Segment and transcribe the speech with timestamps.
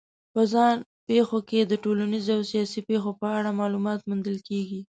[0.33, 0.77] په ځان
[1.07, 4.79] پېښو کې د ټولنیزو او سیاسي پېښو په اړه معلومات موندل کېږي.